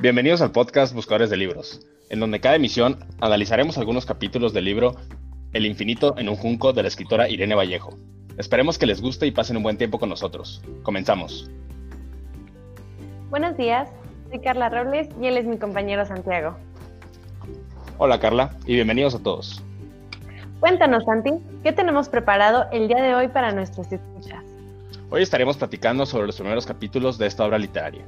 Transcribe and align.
Bienvenidos 0.00 0.40
al 0.42 0.52
podcast 0.52 0.94
Buscadores 0.94 1.28
de 1.28 1.36
Libros, 1.36 1.84
en 2.08 2.20
donde 2.20 2.38
cada 2.38 2.54
emisión 2.54 3.00
analizaremos 3.20 3.78
algunos 3.78 4.06
capítulos 4.06 4.52
del 4.52 4.64
libro 4.64 4.94
El 5.52 5.66
infinito 5.66 6.16
en 6.16 6.28
un 6.28 6.36
junco 6.36 6.72
de 6.72 6.82
la 6.82 6.88
escritora 6.88 7.28
Irene 7.28 7.56
Vallejo. 7.56 7.98
Esperemos 8.36 8.78
que 8.78 8.86
les 8.86 9.00
guste 9.00 9.26
y 9.26 9.32
pasen 9.32 9.56
un 9.56 9.64
buen 9.64 9.76
tiempo 9.76 9.98
con 9.98 10.08
nosotros. 10.08 10.62
Comenzamos. 10.84 11.50
Buenos 13.30 13.56
días, 13.56 13.88
soy 14.30 14.38
Carla 14.38 14.68
Robles 14.68 15.08
y 15.20 15.26
él 15.26 15.36
es 15.36 15.46
mi 15.46 15.58
compañero 15.58 16.06
Santiago. 16.06 16.56
Hola 17.98 18.20
Carla 18.20 18.56
y 18.66 18.74
bienvenidos 18.74 19.16
a 19.16 19.18
todos. 19.18 19.64
Cuéntanos, 20.60 21.02
Santi, 21.06 21.32
¿qué 21.64 21.72
tenemos 21.72 22.08
preparado 22.08 22.66
el 22.70 22.86
día 22.86 23.02
de 23.02 23.16
hoy 23.16 23.26
para 23.26 23.50
nuestros 23.50 23.90
escuchas? 23.90 24.44
Hoy 25.10 25.22
estaremos 25.22 25.56
platicando 25.56 26.06
sobre 26.06 26.28
los 26.28 26.36
primeros 26.36 26.66
capítulos 26.66 27.18
de 27.18 27.26
esta 27.26 27.44
obra 27.44 27.58
literaria. 27.58 28.04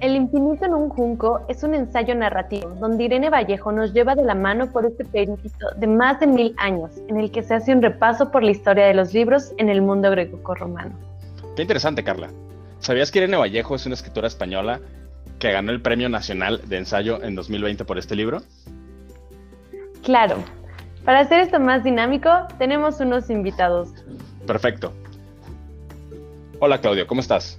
El 0.00 0.14
infinito 0.14 0.66
en 0.66 0.74
un 0.74 0.90
junco 0.90 1.40
es 1.48 1.62
un 1.62 1.74
ensayo 1.74 2.14
narrativo 2.14 2.68
donde 2.78 3.04
Irene 3.04 3.30
Vallejo 3.30 3.72
nos 3.72 3.94
lleva 3.94 4.14
de 4.14 4.24
la 4.24 4.34
mano 4.34 4.70
por 4.70 4.84
este 4.84 5.06
periodo 5.06 5.38
de 5.76 5.86
más 5.86 6.20
de 6.20 6.26
mil 6.26 6.54
años, 6.58 6.90
en 7.08 7.16
el 7.18 7.30
que 7.30 7.42
se 7.42 7.54
hace 7.54 7.72
un 7.72 7.80
repaso 7.80 8.30
por 8.30 8.42
la 8.42 8.50
historia 8.50 8.86
de 8.86 8.94
los 8.94 9.14
libros 9.14 9.54
en 9.56 9.70
el 9.70 9.80
mundo 9.80 10.10
greco-romano. 10.10 10.94
Qué 11.56 11.62
interesante, 11.62 12.04
Carla. 12.04 12.28
¿Sabías 12.78 13.10
que 13.10 13.20
Irene 13.20 13.38
Vallejo 13.38 13.74
es 13.74 13.86
una 13.86 13.94
escritora 13.94 14.28
española 14.28 14.80
que 15.38 15.50
ganó 15.50 15.72
el 15.72 15.80
Premio 15.80 16.10
Nacional 16.10 16.60
de 16.66 16.76
Ensayo 16.76 17.22
en 17.22 17.34
2020 17.34 17.86
por 17.86 17.96
este 17.96 18.16
libro? 18.16 18.42
Claro. 20.02 20.36
Para 21.06 21.20
hacer 21.20 21.40
esto 21.40 21.58
más 21.58 21.84
dinámico, 21.84 22.30
tenemos 22.58 23.00
unos 23.00 23.30
invitados. 23.30 23.88
Perfecto. 24.46 24.92
Hola 26.58 26.80
Claudio, 26.80 27.06
¿cómo 27.06 27.22
estás? 27.22 27.56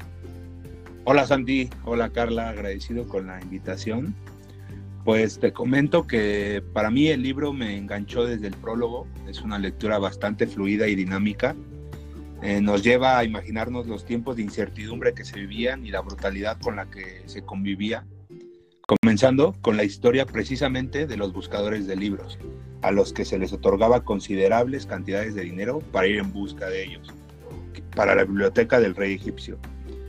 Hola 1.09 1.25
Sandy, 1.25 1.69
hola 1.85 2.09
Carla, 2.09 2.49
agradecido 2.49 3.07
con 3.07 3.27
la 3.27 3.41
invitación. 3.41 4.13
Pues 5.05 5.39
te 5.39 5.53
comento 5.53 6.05
que 6.05 6.61
para 6.73 6.91
mí 6.91 7.07
el 7.07 7.23
libro 7.23 7.53
me 7.53 7.77
enganchó 7.77 8.25
desde 8.25 8.47
el 8.47 8.55
prólogo, 8.55 9.07
es 9.25 9.41
una 9.41 9.57
lectura 9.57 9.99
bastante 9.99 10.47
fluida 10.47 10.85
y 10.89 10.95
dinámica. 10.95 11.55
Eh, 12.41 12.59
nos 12.59 12.83
lleva 12.83 13.17
a 13.17 13.23
imaginarnos 13.23 13.87
los 13.87 14.03
tiempos 14.03 14.35
de 14.35 14.41
incertidumbre 14.41 15.13
que 15.13 15.23
se 15.23 15.39
vivían 15.39 15.85
y 15.85 15.91
la 15.91 16.01
brutalidad 16.01 16.59
con 16.59 16.75
la 16.75 16.89
que 16.89 17.23
se 17.25 17.41
convivía, 17.41 18.05
comenzando 18.85 19.55
con 19.61 19.77
la 19.77 19.85
historia 19.85 20.25
precisamente 20.25 21.07
de 21.07 21.15
los 21.15 21.31
buscadores 21.31 21.87
de 21.87 21.95
libros, 21.95 22.37
a 22.81 22.91
los 22.91 23.13
que 23.13 23.23
se 23.23 23.39
les 23.39 23.53
otorgaba 23.53 24.03
considerables 24.03 24.85
cantidades 24.85 25.35
de 25.35 25.43
dinero 25.43 25.79
para 25.93 26.07
ir 26.07 26.17
en 26.17 26.33
busca 26.33 26.67
de 26.67 26.83
ellos, 26.83 27.07
para 27.95 28.13
la 28.13 28.25
biblioteca 28.25 28.81
del 28.81 28.93
rey 28.93 29.13
egipcio. 29.13 29.57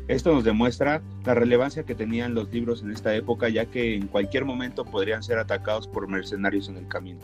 Esto 0.09 0.33
nos 0.33 0.43
demuestra 0.43 1.03
la 1.27 1.35
relevancia 1.35 1.83
que 1.83 1.95
tenían 1.95 2.35
los 2.35 2.51
libros 2.51 2.83
en 2.83 2.93
esta 2.93 3.15
época, 3.15 3.51
ya 3.51 3.67
que 3.67 3.95
en 3.95 4.07
cualquier 4.07 4.47
momento 4.47 4.87
podrían 4.87 5.23
ser 5.23 5.37
atacados 5.37 5.87
por 5.87 6.09
mercenarios 6.09 6.71
en 6.71 6.79
el 6.79 6.89
camino. 6.89 7.21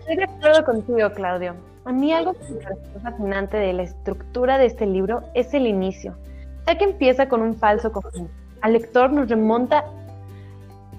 Estoy 0.00 0.16
de 0.16 0.24
acuerdo 0.24 0.64
contigo, 0.64 1.12
Claudio. 1.14 1.54
A 1.84 1.92
mí 1.92 2.12
algo 2.12 2.32
que 2.32 2.52
me 2.52 2.60
parece 2.60 3.00
fascinante 3.00 3.56
de 3.58 3.72
la 3.74 3.84
estructura 3.84 4.58
de 4.58 4.66
este 4.66 4.86
libro 4.86 5.22
es 5.34 5.54
el 5.54 5.68
inicio, 5.68 6.16
ya 6.66 6.76
que 6.76 6.84
empieza 6.84 7.28
con 7.28 7.42
un 7.42 7.54
falso 7.54 7.92
común. 7.92 8.28
Al 8.62 8.72
lector 8.72 9.12
nos 9.12 9.28
remonta 9.28 9.84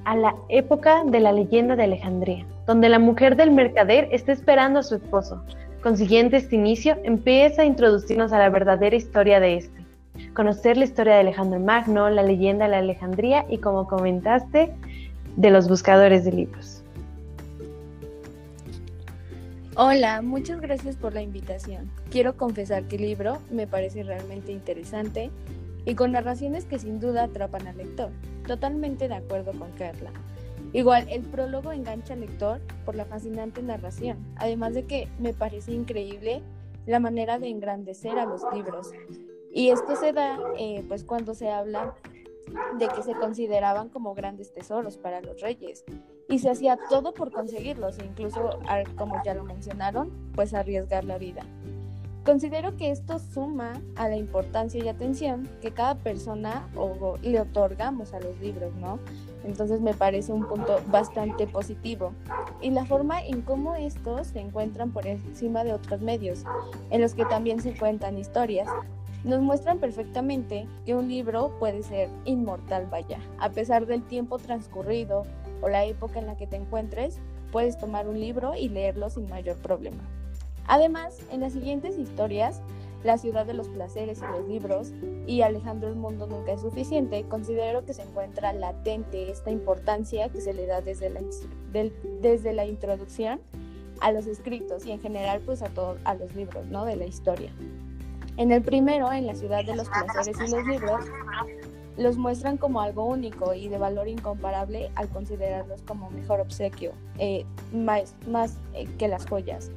a 0.06 0.16
la 0.16 0.34
época 0.48 1.04
de 1.04 1.20
la 1.20 1.34
leyenda 1.34 1.76
de 1.76 1.84
Alejandría, 1.84 2.46
donde 2.66 2.88
la 2.88 3.00
mujer 3.00 3.36
del 3.36 3.52
mercader 3.52 4.08
está 4.14 4.32
esperando 4.32 4.80
a 4.80 4.84
su 4.84 4.96
esposo. 4.96 5.44
Consiguiente, 5.84 6.38
este 6.38 6.56
inicio 6.56 6.96
empieza 7.04 7.64
a 7.64 7.66
introducirnos 7.66 8.32
a 8.32 8.40
la 8.40 8.50
verdadera 8.50 8.96
historia 8.96 9.42
de 9.42 9.58
este 9.58 9.87
conocer 10.34 10.78
la 10.78 10.86
historia 10.86 11.16
de 11.16 11.20
Alejandro 11.22 11.60
Magno, 11.60 12.10
la 12.10 12.24
leyenda 12.24 12.66
de 12.66 12.72
la 12.72 12.80
Alejandría 12.80 13.46
y, 13.50 13.58
como 13.58 13.88
comentaste, 13.88 14.74
de 15.36 15.50
los 15.50 15.68
buscadores 15.68 16.26
de 16.26 16.32
libros. 16.32 16.84
Hola, 19.76 20.24
muchas 20.24 20.60
gracias 20.60 20.96
por 20.96 21.14
la 21.14 21.22
invitación. 21.22 21.92
Quiero 22.10 22.36
confesar 22.36 22.84
que 22.86 22.96
el 22.96 23.04
libro 23.04 23.38
me 23.52 23.68
parece 23.68 24.02
realmente 24.02 24.52
interesante 24.52 25.30
y 25.86 25.94
con 25.94 26.14
narraciones 26.14 26.66
que 26.66 26.80
sin 26.80 27.00
duda 27.00 27.26
atrapan 27.26 27.68
al 27.68 27.78
lector. 27.78 28.10
Totalmente 28.48 29.08
de 29.08 29.14
acuerdo 29.14 29.52
con 29.52 29.72
Carla. 29.74 30.12
Igual, 30.74 31.08
el 31.10 31.22
prólogo 31.22 31.72
engancha 31.72 32.14
al 32.14 32.22
lector 32.22 32.60
por 32.86 32.96
la 32.96 33.06
fascinante 33.06 33.62
narración, 33.62 34.18
además 34.36 34.74
de 34.74 34.86
que 34.86 35.08
me 35.20 35.34
parece 35.34 35.74
increíble 35.74 36.42
la 36.88 37.00
manera 37.00 37.38
de 37.38 37.50
engrandecer 37.50 38.18
a 38.18 38.26
los 38.26 38.42
libros. 38.54 38.92
Y 39.52 39.70
esto 39.70 39.96
se 39.96 40.14
da 40.14 40.38
eh, 40.58 40.84
pues 40.88 41.04
cuando 41.04 41.34
se 41.34 41.50
habla 41.50 41.96
de 42.78 42.88
que 42.88 43.04
se 43.04 43.14
consideraban 43.14 43.90
como 43.90 44.14
grandes 44.14 44.54
tesoros 44.54 44.98
para 44.98 45.22
los 45.22 45.42
reyes 45.42 45.84
y 46.30 46.40
se 46.40 46.50
hacía 46.50 46.78
todo 46.90 47.14
por 47.14 47.32
conseguirlos, 47.32 47.98
incluso 48.00 48.60
como 48.98 49.22
ya 49.24 49.34
lo 49.34 49.44
mencionaron, 49.44 50.12
pues 50.36 50.54
arriesgar 50.54 51.04
la 51.06 51.18
vida. 51.18 51.44
Considero 52.26 52.76
que 52.76 52.92
esto 52.92 53.20
suma 53.20 53.82
a 53.96 54.10
la 54.10 54.18
importancia 54.18 54.84
y 54.84 54.90
atención 54.90 55.48
que 55.62 55.72
cada 55.72 55.96
persona 55.96 56.68
o, 56.76 57.16
le 57.22 57.40
otorgamos 57.40 58.14
a 58.14 58.20
los 58.20 58.38
libros, 58.42 58.76
¿no? 58.76 59.00
Entonces 59.46 59.80
me 59.80 59.94
parece 59.94 60.34
un 60.34 60.46
punto 60.46 60.82
bastante 60.88 61.48
positivo. 61.48 62.12
Y 62.62 62.72
la 62.72 62.86
forma 62.86 63.26
en 63.26 63.44
cómo 63.44 63.76
estos 63.76 64.28
se 64.28 64.42
encuentran 64.42 64.92
por 64.92 65.08
encima 65.08 65.64
de 65.64 65.72
otros 65.72 66.02
medios, 66.02 66.44
en 66.90 67.00
los 67.00 67.14
que 67.14 67.24
también 67.24 67.62
se 67.62 67.74
cuentan 67.78 68.18
historias, 68.18 68.68
nos 69.28 69.42
muestran 69.42 69.80
perfectamente 69.80 70.68
que 70.86 70.96
un 70.96 71.08
libro 71.08 71.52
puede 71.60 71.84
ser 71.84 72.10
inmortal, 72.26 72.88
vaya. 72.88 73.20
A 73.40 73.50
pesar 73.50 73.86
del 73.86 74.04
tiempo 74.04 74.38
transcurrido 74.38 75.26
o 75.62 75.70
la 75.70 75.86
época 75.86 76.20
en 76.20 76.28
la 76.28 76.38
que 76.38 76.48
te 76.48 76.56
encuentres, 76.56 77.20
puedes 77.52 77.78
tomar 77.78 78.08
un 78.08 78.20
libro 78.20 78.56
y 78.56 78.70
leerlo 78.70 79.10
sin 79.10 79.30
mayor 79.30 79.58
problema. 79.58 80.04
Además, 80.68 81.20
en 81.32 81.42
las 81.42 81.54
siguientes 81.54 81.98
historias, 81.98 82.62
La 83.04 83.18
ciudad 83.18 83.46
de 83.46 83.54
los 83.54 83.68
placeres 83.70 84.20
y 84.20 84.38
los 84.38 84.48
libros 84.48 84.92
y 85.28 85.42
Alejandro 85.42 85.88
el 85.88 85.96
mundo 85.96 86.26
nunca 86.26 86.54
es 86.54 86.62
suficiente, 86.62 87.24
considero 87.30 87.86
que 87.86 87.94
se 87.94 88.02
encuentra 88.02 88.54
latente 88.54 89.32
esta 89.32 89.52
importancia 89.52 90.30
que 90.30 90.42
se 90.42 90.54
le 90.54 90.66
da 90.66 90.82
desde 90.82 91.12
la, 91.12 91.22
desde 92.22 92.54
la 92.54 92.66
introducción 92.66 93.40
a 94.02 94.12
los 94.12 94.26
escritos 94.26 94.86
y 94.86 94.92
en 94.92 95.00
general 95.00 95.42
pues 95.46 95.62
a, 95.62 95.70
todos 95.70 96.00
a 96.06 96.16
los 96.16 96.36
libros 96.36 96.66
¿no? 96.68 96.86
de 96.86 96.96
la 96.96 97.06
historia. 97.06 97.52
En 98.38 98.52
el 98.52 98.62
primero, 98.62 99.12
en 99.12 99.26
la 99.26 99.36
ciudad 99.36 99.66
de 99.66 99.76
los 99.76 99.90
placeres 99.90 100.38
y 100.38 100.52
los 100.52 100.66
libros, 100.66 101.06
los 101.98 102.18
muestran 102.18 102.58
como 102.58 102.82
algo 102.82 103.06
único 103.06 103.56
y 103.56 103.68
de 103.68 103.80
valor 103.80 104.08
incomparable 104.08 104.92
al 104.96 105.10
considerarlos 105.10 105.82
como 105.82 106.12
mejor 106.12 106.40
obsequio, 106.40 106.92
eh, 107.18 107.46
más, 107.74 108.16
más 108.28 108.58
eh, 108.74 108.88
que 109.00 109.08
las 109.08 109.28
joyas. 109.28 109.72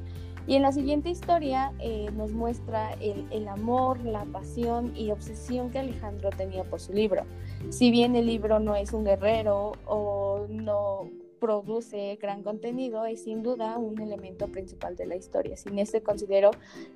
Y 0.47 0.55
en 0.55 0.63
la 0.63 0.71
siguiente 0.71 1.09
historia 1.09 1.71
eh, 1.79 2.09
nos 2.15 2.33
muestra 2.33 2.93
el, 2.93 3.25
el, 3.31 3.47
amor, 3.47 3.99
la 4.03 4.25
pasión 4.25 4.91
y 4.95 5.11
obsesión 5.11 5.69
que 5.69 5.79
Alejandro 5.79 6.29
tenía 6.31 6.63
por 6.63 6.79
su 6.79 6.93
libro. 6.93 7.23
Si 7.69 7.91
bien 7.91 8.15
el 8.15 8.25
libro 8.25 8.59
no 8.59 8.75
es 8.75 8.93
un 8.93 9.05
guerrero 9.05 9.73
o 9.85 10.45
no 10.49 11.09
produce 11.41 12.17
gran 12.21 12.43
contenido 12.43 13.05
es 13.05 13.23
sin 13.23 13.41
duda 13.41 13.77
un 13.77 13.99
elemento 13.99 14.47
principal 14.47 14.95
de 14.95 15.07
la 15.07 15.15
historia. 15.15 15.57
Sin 15.57 15.79
este 15.79 16.01
considero 16.03 16.51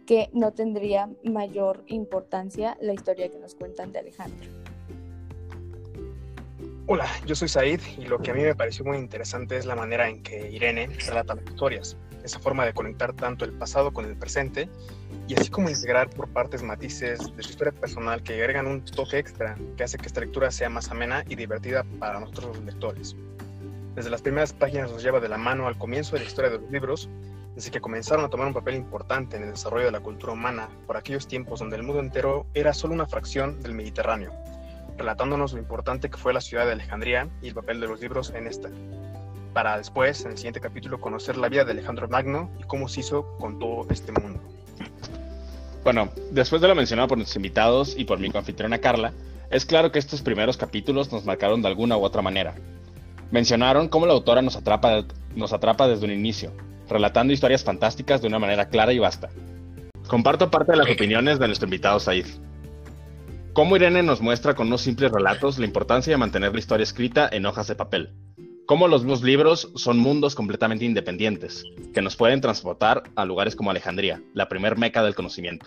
que 0.06 0.30
no 0.34 0.54
tendría 0.54 1.10
mayor 1.24 1.84
importancia 1.88 2.78
la 2.80 2.94
historia 2.94 3.30
que 3.30 3.40
nos 3.40 3.56
cuentan 3.56 3.92
de 3.92 4.00
Alejandro. 4.00 4.48
Hola, 6.86 7.08
yo 7.26 7.34
soy 7.34 7.48
Said 7.48 7.82
y 7.98 8.06
lo 8.06 8.20
que 8.20 8.30
a 8.30 8.34
mí 8.36 8.44
me 8.44 8.54
pareció 8.54 8.86
muy 8.86 8.98
interesante 8.98 9.58
es 9.58 9.66
la 9.66 9.76
manera 9.76 10.08
en 10.08 10.22
que 10.22 10.52
Irene 10.52 10.88
relata 11.08 11.34
las 11.34 11.46
historias, 11.46 11.98
esa 12.24 12.38
forma 12.38 12.64
de 12.64 12.74
conectar 12.74 13.14
tanto 13.14 13.44
el 13.44 13.54
pasado 13.54 13.92
con 13.92 14.06
el 14.06 14.16
presente 14.16 14.70
y 15.28 15.34
así 15.34 15.50
como 15.50 15.68
integrar 15.72 16.12
por 16.12 16.28
partes 16.28 16.62
matices 16.62 17.36
de 17.36 17.42
su 17.42 17.50
historia 17.50 17.74
personal 17.74 18.22
que 18.22 18.36
agregan 18.36 18.68
un 18.68 18.86
toque 18.86 19.18
extra 19.18 19.58
que 19.76 19.84
hace 19.84 19.98
que 19.98 20.06
esta 20.06 20.22
lectura 20.22 20.52
sea 20.52 20.70
más 20.70 20.92
amena 20.92 21.26
y 21.28 21.34
divertida 21.34 21.84
para 21.98 22.20
nosotros 22.20 22.58
los 22.58 22.66
lectores. 22.66 23.16
Desde 23.96 24.10
las 24.10 24.22
primeras 24.22 24.52
páginas 24.52 24.92
nos 24.92 25.02
lleva 25.02 25.22
de 25.22 25.30
la 25.30 25.38
mano 25.38 25.68
al 25.68 25.78
comienzo 25.78 26.16
de 26.16 26.20
la 26.20 26.28
historia 26.28 26.52
de 26.52 26.60
los 26.60 26.70
libros, 26.70 27.10
desde 27.56 27.72
que 27.72 27.80
comenzaron 27.80 28.26
a 28.26 28.30
tomar 28.30 28.48
un 28.48 28.54
papel 28.54 28.76
importante 28.76 29.38
en 29.38 29.44
el 29.44 29.52
desarrollo 29.52 29.86
de 29.86 29.92
la 29.92 30.02
cultura 30.02 30.34
humana 30.34 30.68
por 30.86 30.98
aquellos 30.98 31.28
tiempos 31.28 31.60
donde 31.60 31.78
el 31.78 31.84
mundo 31.84 32.02
entero 32.02 32.46
era 32.54 32.74
solo 32.74 32.94
una 32.94 33.08
fracción 33.08 33.64
del 33.64 33.74
Mediterráneo, 33.74 34.34
relatándonos 34.98 35.54
lo 35.54 35.60
importante 35.60 36.10
que 36.10 36.18
fue 36.18 36.34
la 36.34 36.42
ciudad 36.42 36.66
de 36.66 36.74
Alejandría 36.74 37.30
y 37.42 37.48
el 37.48 37.54
papel 37.54 37.80
de 37.80 37.88
los 37.88 38.02
libros 38.02 38.34
en 38.36 38.48
esta, 38.48 38.70
para 39.54 39.78
después, 39.78 40.26
en 40.26 40.32
el 40.32 40.38
siguiente 40.38 40.60
capítulo, 40.60 41.00
conocer 41.00 41.38
la 41.38 41.48
vida 41.48 41.64
de 41.64 41.72
Alejandro 41.72 42.10
Magno 42.10 42.52
y 42.60 42.64
cómo 42.64 42.90
se 42.90 43.00
hizo 43.00 43.38
con 43.40 43.58
todo 43.58 43.88
este 43.90 44.12
mundo. 44.12 44.42
Bueno, 45.86 46.10
después 46.32 46.62
de 46.62 46.68
lo 46.68 46.76
mencionado 46.76 47.08
por 47.08 47.18
nuestros 47.18 47.38
invitados 47.38 47.96
y 47.98 48.04
por 48.04 48.20
mi 48.20 48.30
confitriona 48.30 48.80
Carla, 48.80 49.14
es 49.50 49.66
claro 49.66 49.94
que 49.94 50.00
estos 50.00 50.22
primeros 50.22 50.58
capítulos 50.58 51.14
nos 51.14 51.24
marcaron 51.24 51.62
de 51.62 51.70
alguna 51.70 51.96
u 51.96 52.04
otra 52.04 52.22
manera, 52.22 52.56
Mencionaron 53.36 53.90
cómo 53.90 54.06
la 54.06 54.14
autora 54.14 54.42
nos 54.42 54.56
atrapa, 54.56 55.04
nos 55.36 55.52
atrapa 55.52 55.90
desde 55.90 56.06
un 56.06 56.14
inicio, 56.14 56.54
relatando 56.88 57.34
historias 57.34 57.66
fantásticas 57.66 58.22
de 58.22 58.30
una 58.30 58.40
manera 58.40 58.70
clara 58.70 58.94
y 58.94 59.00
vasta. 59.00 59.28
Comparto 60.08 60.50
parte 60.50 60.72
de 60.72 60.78
las 60.78 60.90
opiniones 60.90 61.38
de 61.38 61.48
nuestro 61.48 61.66
invitado 61.66 62.00
Said. 62.00 62.28
Cómo 63.52 63.76
Irene 63.76 64.04
nos 64.04 64.22
muestra 64.22 64.56
con 64.56 64.68
unos 64.68 64.84
simples 64.84 65.12
relatos 65.12 65.60
la 65.60 65.66
importancia 65.66 66.12
de 66.14 66.18
mantener 66.18 66.54
la 66.54 66.60
historia 66.60 66.86
escrita 66.86 67.28
en 67.30 67.46
hojas 67.46 67.68
de 67.68 67.76
papel. 67.76 68.14
Cómo 68.68 68.88
los 68.88 69.06
dos 69.06 69.22
libros 69.22 69.70
son 69.76 69.98
mundos 69.98 70.34
completamente 70.34 70.86
independientes, 70.86 71.66
que 71.94 72.02
nos 72.02 72.16
pueden 72.16 72.40
transportar 72.40 73.04
a 73.18 73.26
lugares 73.26 73.58
como 73.58 73.70
Alejandría, 73.70 74.22
la 74.34 74.48
primer 74.48 74.78
meca 74.78 75.04
del 75.04 75.14
conocimiento. 75.14 75.66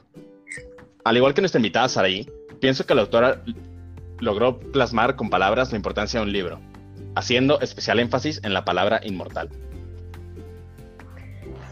Al 1.05 1.19
igual 1.19 1.35
que 1.35 1.43
nuestra 1.43 1.59
invitada 1.59 1.91
Saraí, 1.91 2.27
pienso 2.63 2.87
que 2.87 2.95
la 2.95 3.03
autora 3.03 3.43
logró 4.21 4.59
plasmar 4.59 5.17
con 5.17 5.29
palabras 5.29 5.71
la 5.71 5.77
importancia 5.77 6.19
de 6.19 6.25
un 6.25 6.33
libro, 6.33 6.61
haciendo 7.19 7.61
especial 7.61 7.99
énfasis 7.99 8.41
en 8.45 8.55
la 8.55 8.65
palabra 8.65 9.01
inmortal. 9.03 9.49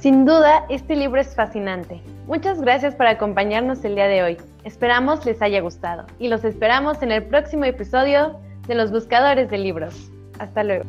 Sin 0.01 0.25
duda, 0.25 0.67
este 0.69 0.95
libro 0.95 1.21
es 1.21 1.35
fascinante. 1.35 2.03
Muchas 2.27 2.61
gracias 2.61 2.95
por 2.95 3.07
acompañarnos 3.07 3.85
el 3.85 3.95
día 3.95 4.09
de 4.09 4.23
hoy. 4.23 4.37
Esperamos 4.65 5.25
les 5.25 5.41
haya 5.41 5.61
gustado 5.61 6.07
y 6.19 6.29
los 6.29 6.45
esperamos 6.45 7.03
en 7.03 7.13
el 7.13 7.25
próximo 7.25 7.65
episodio 7.65 8.39
de 8.67 8.75
Los 8.75 8.91
Buscadores 8.91 9.49
de 9.49 9.59
Libros. 9.59 10.11
Hasta 10.39 10.65
luego. 10.65 10.85